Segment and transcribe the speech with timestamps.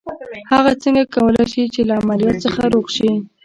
[0.53, 3.11] هغه څنګه کولای شي چې له عمليات څخه روغ شي.